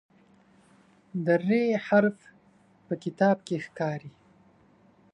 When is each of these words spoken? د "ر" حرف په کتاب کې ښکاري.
د 1.25 1.27
"ر" 1.43 1.49
حرف 1.85 2.17
په 2.85 2.93
کتاب 3.03 3.37
کې 3.47 3.57
ښکاري. 3.65 4.11